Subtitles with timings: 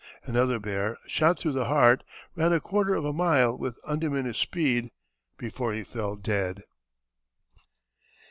[0.23, 2.03] Another bear, shot through the heart,
[2.35, 4.89] ran a quarter of a mile with undiminished speed
[5.37, 6.63] before he fell dead.